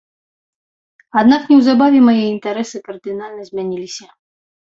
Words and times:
Аднак 1.21 1.41
неўзабаве 1.51 1.99
мае 2.07 2.17
інтарэсы 2.33 2.77
кардынальна 2.87 3.41
змяніліся. 3.51 4.07